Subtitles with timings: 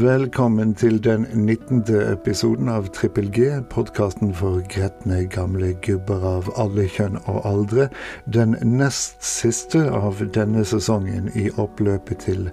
[0.00, 1.84] Velkommen til den 19.
[2.12, 7.86] episoden av Trippel G, podkasten for gretne gamle gubber av alle kjønn og aldre.
[8.28, 12.50] Den nest siste av denne sesongen i oppløpet til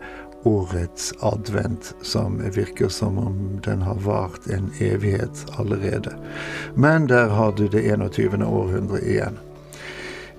[0.48, 6.16] årets advent, som virker som om den har vart en evighet allerede.
[6.76, 8.40] Men der har du det 21.
[8.48, 9.42] århundre igjen.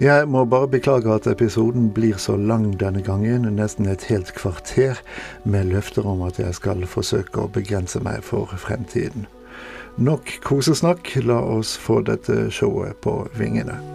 [0.01, 4.99] Jeg må bare beklage at episoden blir så lang denne gangen, nesten et helt kvarter,
[5.45, 9.29] med løfter om at jeg skal forsøke å begrense meg for fremtiden.
[9.97, 13.94] Nok kosesnakk, la oss få dette showet på vingene.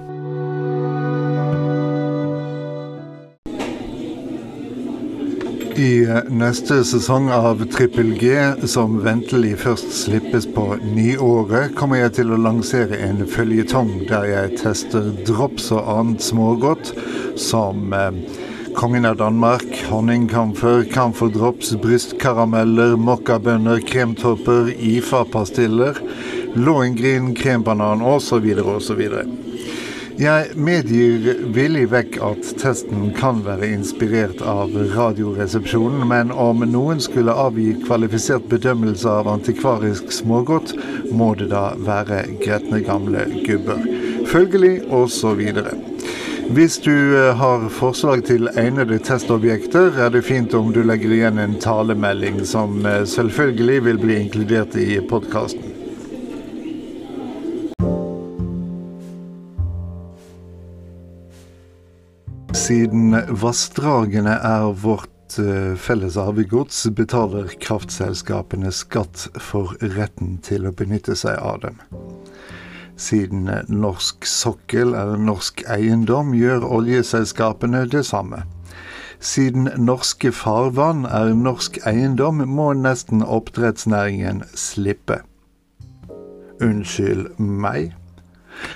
[5.79, 8.33] I neste sesong av Trippel G,
[8.67, 14.57] som ventelig først slippes på nyåret, kommer jeg til å lansere en føljetong der jeg
[14.59, 16.91] tester drops og annet smågodt
[17.39, 18.19] som eh,
[18.75, 25.99] Kongen av Danmark, honningkamfer, camferdrops, brystkarameller, mokkabønner, kremtopper, IFA-pastiller,
[26.59, 28.51] Lohengrin, krembanan osv.
[28.75, 29.05] osv.
[30.19, 37.31] Jeg medgir villig vekk at testen kan være inspirert av Radioresepsjonen, men om noen skulle
[37.31, 40.75] avgi kvalifisert bedømmelse av antikvarisk smågodt,
[41.15, 43.79] må det da være gretne gamle gubber.
[44.27, 45.39] Følgelig osv.
[46.51, 51.39] Hvis du eh, har forslag til egnede testobjekter, er det fint om du legger igjen
[51.39, 55.78] en talemelding som eh, selvfølgelig vil bli inkludert i podkasten.
[62.69, 71.15] Siden vassdragene er vårt eh, felles arvegods, betaler kraftselskapene skatt for retten til å benytte
[71.17, 71.79] seg av dem.
[72.93, 78.43] Siden norsk sokkel er norsk eiendom, gjør oljeselskapene det samme.
[79.17, 85.23] Siden norske farvann er norsk eiendom, må nesten oppdrettsnæringen slippe.
[86.61, 87.95] Unnskyld meg?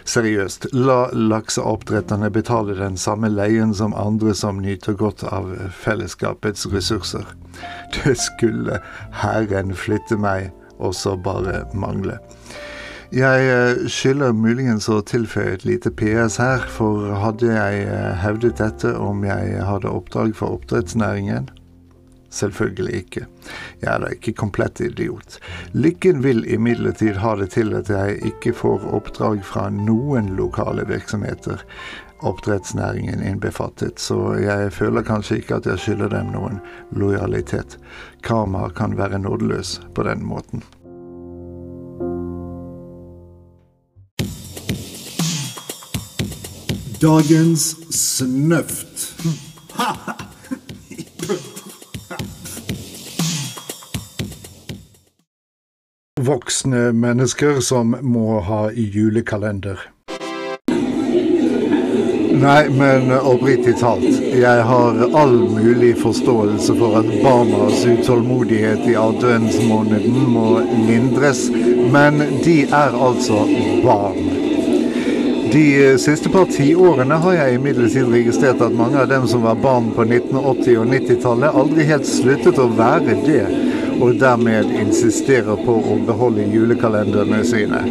[0.06, 5.52] Seriøst, la lakseoppdretterne betale den samme leien som andre som nyter godt av
[5.84, 7.26] fellesskapets ressurser.
[7.96, 8.80] Det skulle
[9.24, 12.20] Herren flytte meg også bare mangle.
[13.14, 18.58] Jeg eh, skylder muligens å tilføye et lite PS her, for hadde jeg eh, hevdet
[18.58, 21.52] dette om jeg hadde oppdrag for oppdrettsnæringen?
[22.34, 23.26] Selvfølgelig ikke.
[23.82, 25.38] Jeg er da ikke komplett idiot.
[25.74, 31.62] Lykken vil imidlertid ha det til at jeg ikke får oppdrag fra noen lokale virksomheter,
[32.24, 36.62] oppdrettsnæringen innbefattet, så jeg føler kanskje ikke at jeg skylder dem noen
[36.96, 37.78] lojalitet.
[38.24, 40.64] Karma kan være nådeløs på den måten.
[47.04, 49.14] Dagens snøft.
[56.34, 59.78] Voksne mennesker som må ha julekalender.
[62.44, 70.26] Nei, men oppriktig talt, jeg har all mulig forståelse for at barnas utålmodighet i adventsmåneden
[70.34, 70.48] må
[70.88, 71.46] lindres,
[71.94, 73.46] men de er altså
[73.86, 74.34] barn.
[75.54, 75.68] De
[76.02, 80.08] siste par tiårene har jeg imidlertid registrert at mange av dem som var barn på
[80.10, 86.46] 1980- og 90-tallet, aldri helt sluttet å være det og dermed insisterer på å beholde
[86.54, 87.84] julekalenderne sine.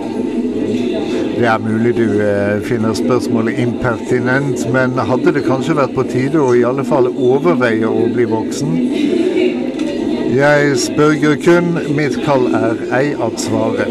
[1.43, 6.39] Det er mulig du eh, finner spørsmålet impertinent, men hadde det kanskje vært på tide
[6.39, 8.77] å i alle fall overveie å bli voksen?
[10.33, 13.91] Jeg spørger kun, mitt kall er ei at svaret.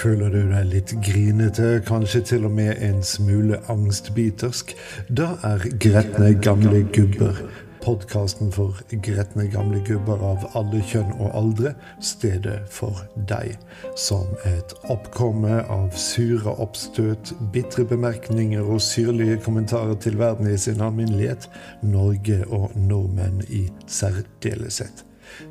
[0.00, 4.72] Føler du deg litt grinete, kanskje til og med en smule angstbitersk?
[5.12, 7.44] Da er gretne gamle gubber
[7.82, 11.74] podkasten for gretne gamle gubber av alle kjønn og aldre,
[12.04, 13.56] stedet for deg.
[13.98, 20.82] Som et oppkomme av sure oppstøt, bitre bemerkninger og syrlige kommentarer til verden i sin
[20.84, 21.48] alminnelighet,
[21.82, 25.04] Norge og nordmenn i særdeleshet.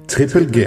[0.07, 0.65] Trippel G.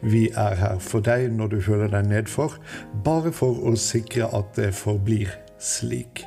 [0.00, 2.58] Vi er her for deg når du føler deg nedfor,
[3.04, 6.24] bare for å sikre at det forblir slik.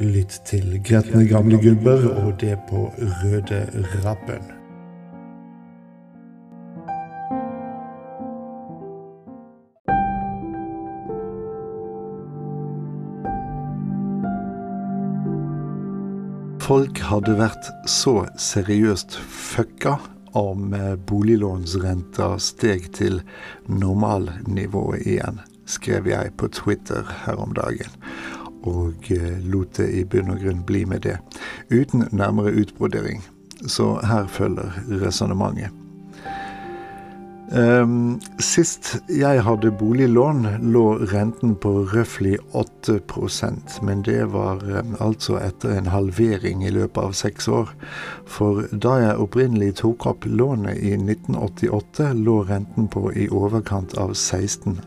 [0.00, 3.64] Lytt til gretne gamle gubber, og det på Røde
[4.04, 4.52] Rappen.
[16.66, 20.00] Folk hadde vært så seriøst fucka
[20.36, 20.72] om
[21.06, 23.20] boliglånsrenta steg til
[23.70, 25.38] normalnivået igjen,
[25.70, 27.94] skrev jeg på Twitter her om dagen
[28.66, 31.16] og eh, lot det i bunn og grunn bli med det,
[31.70, 33.24] uten nærmere utbrodering.
[33.66, 35.72] Så her følger resonnementet.
[37.52, 45.38] Um, sist jeg hadde boliglån, lå renten på røftlig 8% men det var um, altså
[45.38, 47.70] etter en halvering i løpet av seks år.
[48.26, 54.18] For da jeg opprinnelig tok opp lånet i 1988, lå renten på i overkant av
[54.18, 54.80] 16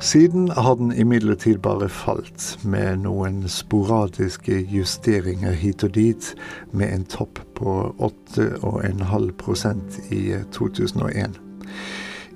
[0.00, 6.34] siden har den imidlertid bare falt, med noen sporadiske justeringer hit og dit,
[6.72, 11.30] med en topp på 8,5% i 2001.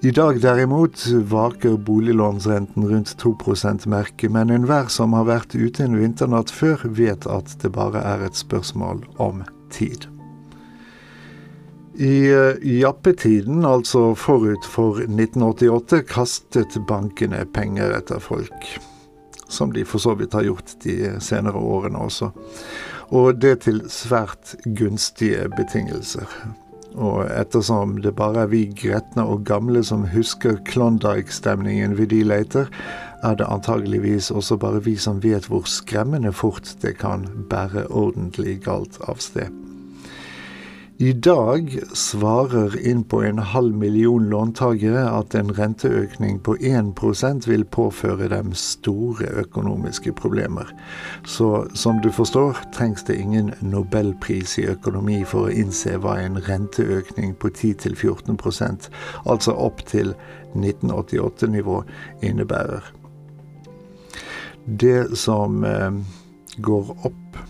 [0.05, 5.97] I dag derimot vaker boliglånsrenten rundt 2 %-merket, men enhver som har vært ute en
[5.97, 9.41] vinternatt før, vet at det bare er et spørsmål om
[9.73, 10.14] tid.
[11.95, 18.67] I eh, jappetiden, altså forut for 1988, kastet bankene penger etter folk.
[19.47, 22.33] Som de for så vidt har gjort de senere årene også.
[23.15, 26.27] Og det til svært gunstige betingelser.
[26.95, 32.71] Og ettersom det bare er vi gretne og gamle som husker Klondyke-stemningen vi de leter,
[33.23, 38.61] er det antageligvis også bare vi som vet hvor skremmende fort det kan bære ordentlig
[38.67, 39.64] galt av sted.
[40.99, 47.65] I dag svarer inn på en halv million låntagere at en renteøkning på 1% vil
[47.65, 50.71] påføre dem store økonomiske problemer.
[51.27, 56.39] Så som du forstår, trengs det ingen nobelpris i økonomi for å innse hva en
[56.39, 58.87] renteøkning på 10-14%
[59.27, 60.15] altså opp til
[60.55, 61.83] 1988-nivå,
[62.23, 62.87] innebærer.
[64.65, 65.91] Det som eh,
[66.63, 67.45] går opp,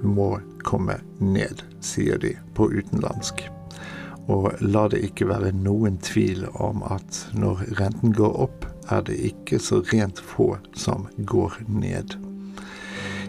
[0.00, 3.46] må komme ned, sier de på utenlandsk.
[4.26, 9.18] Og la det ikke være noen tvil om at når renten går opp, er det
[9.30, 12.18] ikke så rent få som går ned.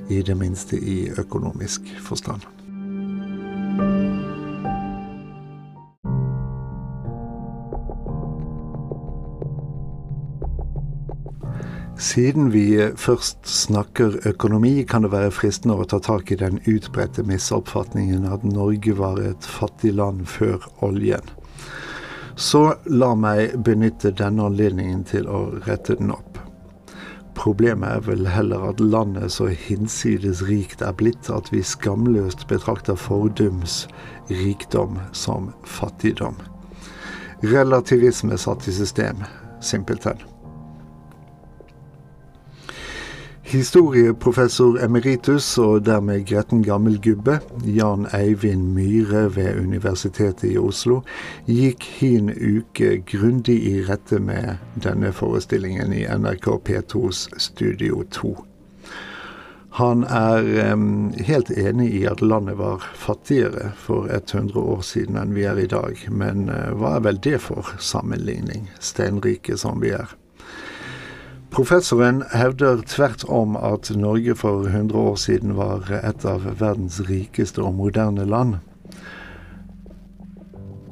[0.10, 2.57] I det minste i økonomisk forstand.
[11.98, 17.24] Siden vi først snakker økonomi, kan det være fristende å ta tak i den utbredte
[17.26, 21.26] misoppfatningen at Norge var et fattig land før oljen.
[22.38, 26.38] Så la meg benytte denne anledningen til å rette den opp.
[27.34, 32.98] Problemet er vel heller at landet så hinsides rikt er blitt at vi skamløst betrakter
[32.98, 33.88] fordums
[34.30, 36.38] rikdom som fattigdom.
[37.42, 39.26] Relativisme satt i system,
[39.62, 40.22] simpelthen.
[43.48, 50.98] Historieprofessor emeritus og dermed gretten gammel gubbe, Jan Eivind Myhre ved Universitetet i Oslo,
[51.48, 58.34] gikk hin uke grundig i rette med denne forestillingen i NRK P2s Studio 2.
[59.80, 65.36] Han er um, helt enig i at landet var fattigere for 100 år siden enn
[65.40, 69.96] vi er i dag, men uh, hva er vel det for sammenligning, steinrike som vi
[69.96, 70.18] er?
[71.58, 77.64] Professoren hevder tvert om at Norge for 100 år siden var et av verdens rikeste
[77.66, 78.60] og moderne land.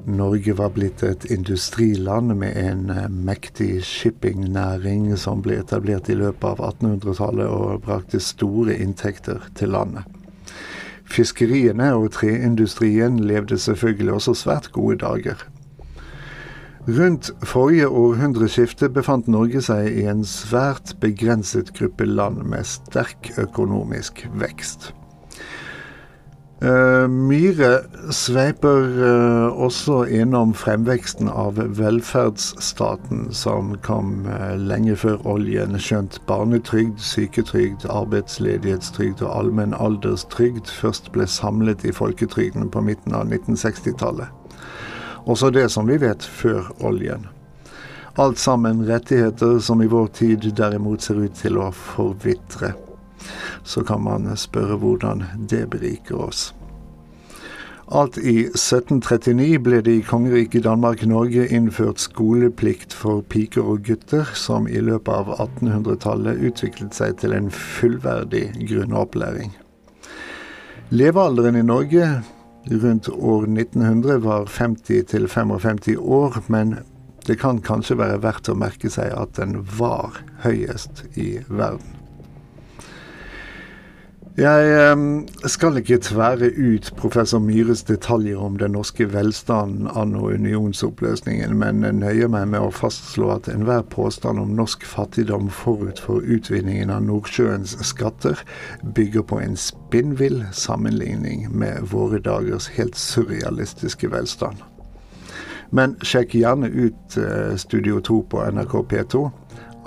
[0.10, 6.48] Norge var blitt et industriland med en eh, mektig shippingnæring som ble etablert i løpet
[6.56, 10.10] av 1800-tallet og brakte store inntekter til landet.
[11.06, 15.46] Fiskeriene og treindustrien levde selvfølgelig også svært gode dager.
[16.88, 24.22] Rundt forrige århundreskifte befant Norge seg i en svært begrenset gruppe land med sterk økonomisk
[24.38, 24.92] vekst.
[26.62, 27.82] Uh, Myhre
[28.14, 37.02] sveiper uh, også innom fremveksten av velferdsstaten, som kom uh, lenge før oljen, skjønt barnetrygd,
[37.02, 44.45] syketrygd, arbeidsledighetstrygd og allmenn alderstrygd først ble samlet i folketrygden på midten av 1960-tallet.
[45.26, 47.26] Også det som vi vet før oljen.
[48.22, 52.76] Alt sammen rettigheter som i vår tid derimot ser ut til å forvitre.
[53.66, 56.52] Så kan man spørre hvordan det beriker oss.
[57.86, 64.66] Alt i 1739 ble det i kongeriket Danmark-Norge innført skoleplikt for piker og gutter, som
[64.66, 69.54] i løpet av 1800-tallet utviklet seg til en fullverdig grunnopplæring.
[70.90, 72.10] Levealderen i Norge
[72.72, 76.78] rundt år 1900 var 50-55 år, men
[77.26, 82.05] det kan kanskje være verdt å merke seg at den var høyest i verden.
[84.36, 85.00] Jeg
[85.48, 92.28] skal ikke tvære ut professor Myhres detaljer om den norske velstanden anno unionsoppløsningen, men nøyer
[92.28, 97.80] meg med å fastslå at enhver påstand om norsk fattigdom forut for utvinningen av Nordsjøens
[97.88, 98.36] skatter
[98.84, 104.60] bygger på en spinnvill sammenligning med våre dagers helt surrealistiske velstand.
[105.72, 109.32] Men sjekk gjerne ut eh, Studio 2 på NRK P2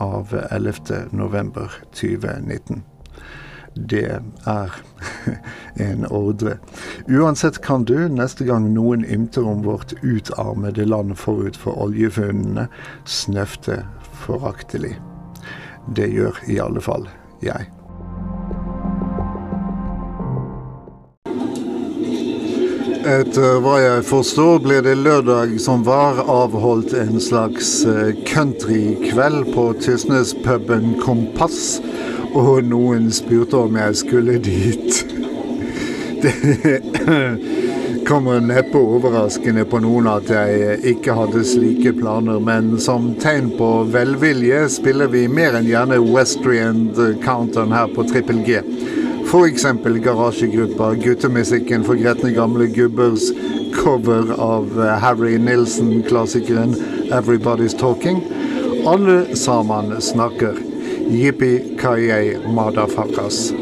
[0.08, 2.96] av 11.11.2019
[3.74, 4.74] det er
[5.88, 6.58] en ordre.
[7.08, 12.68] Uansett kan du, neste gang noen ymter om vårt utarmede land forut for oljefunnene,
[13.04, 13.82] snøfte
[14.24, 14.96] foraktelig.
[15.96, 17.08] Det gjør i alle fall
[17.44, 17.70] jeg.
[23.08, 29.64] Etter hva jeg forstår, ble det lørdag som var avholdt en slags eh, countrykveld på
[29.80, 31.78] Tysnes-puben Kompass
[32.38, 35.00] og noen spurte om jeg skulle dit.
[36.22, 36.34] Det
[38.08, 43.68] kommer neppe overraskende på noen at jeg ikke hadde slike planer, men som tegn på
[43.92, 46.86] velvilje spiller vi mer enn gjerne Westrian
[47.24, 48.62] Counteren her på Trippel G.
[49.28, 49.66] F.eks.
[50.06, 53.28] garasjegruppa Guttemusikken for gretne gamle gubbers
[53.76, 56.72] cover av Harry Nilsen-klassikeren
[57.10, 58.24] 'Everybody's Talking'.
[58.86, 60.67] Alle sammen snakker.
[61.10, 63.52] Yippee-ki-yay, motherfuckers.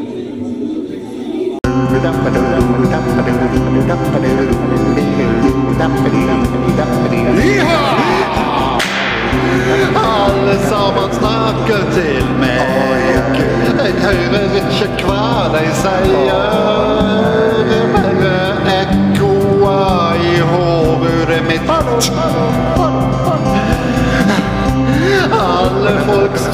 [9.95, 12.57] Alle sammen snakker til meg.
[13.77, 16.43] Jeg hører ikke hva de sier.
[17.95, 18.35] Bare
[18.81, 22.46] ekkoer i hodet mitt.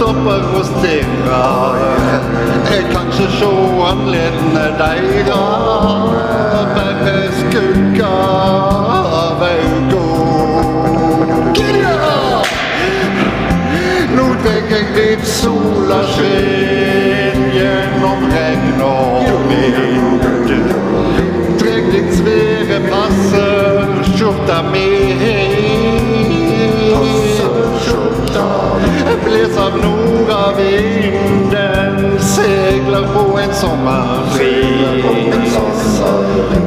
[0.03, 1.75] Stopper og stirrer.
[2.71, 3.51] Jeg kan ikke se
[3.89, 5.43] anledene deira,
[6.75, 8.13] Bare skugga
[9.21, 10.03] av øynene.
[14.15, 20.27] Nå tenker jeg litt sola skinn gjennom regn og vind.
[21.61, 23.47] Trekk ditt svære passe,
[24.11, 24.92] skjorta mi.
[33.63, 35.05] som man red.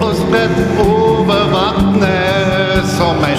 [0.01, 3.39] Och sprätt över vattnet som en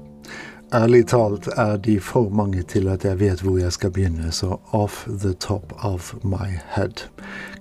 [0.73, 4.55] Ærlig talt er de for mange til at jeg vet hvor jeg skal begynne, så
[4.71, 6.47] off the top of my
[6.77, 7.09] head.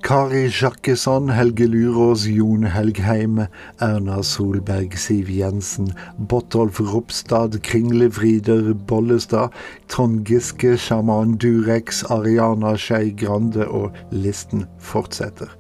[0.03, 3.41] Kari Jakkesson, Helge Lurås, Jon Helgheim,
[3.81, 5.91] Erna Solberg, Siv Jensen,
[6.29, 9.49] Botolf Ropstad, Kringlevrider, Bollestad,
[9.89, 15.51] Trond Giske, sjaman Durex, Ariana Skei Grande og listen fortsetter.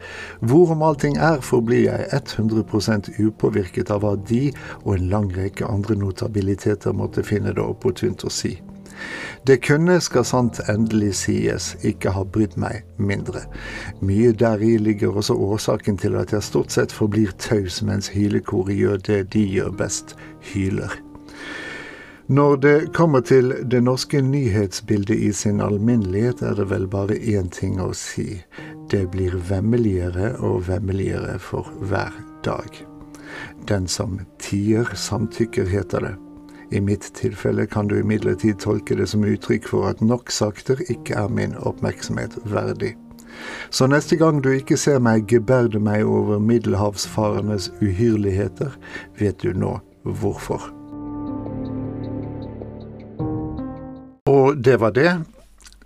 [0.40, 4.52] Hvorom allting er, forblir jeg 100% upåvirket av hva de
[4.84, 8.30] og en lang rekke andre notabiliteter måtte finne det opportunt å.
[9.46, 13.46] Det kunne, skal sant endelig sies, ikke ha brydd meg mindre.
[14.04, 19.00] Mye deri ligger også årsaken til at jeg stort sett forblir taus mens hylekoret gjør
[19.08, 20.16] det de gjør best,
[20.52, 20.92] hyler.
[22.30, 27.50] Når det kommer til det norske nyhetsbildet i sin alminnelighet, er det vel bare én
[27.50, 28.44] ting å si.
[28.92, 32.14] Det blir vemmeligere og vemmeligere for hver
[32.46, 32.70] dag.
[33.66, 36.14] Den som tier, samtykker, heter det.
[36.70, 41.16] I mitt tilfelle kan du imidlertid tolke det som uttrykk for at nok sakter ikke
[41.18, 42.94] er min oppmerksomhet verdig.
[43.70, 48.76] Så neste gang du ikke ser meg geberde meg over middelhavsfarenes uhyrligheter,
[49.18, 50.70] vet du nå hvorfor.
[54.30, 55.12] Og det var det.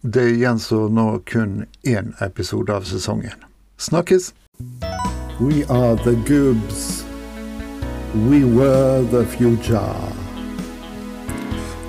[0.04, 3.40] Det gjenstår nå kun én episode av sesongen.
[3.78, 4.34] Snakkes!
[5.40, 7.04] We are the Goobs.
[8.28, 10.23] We were the future.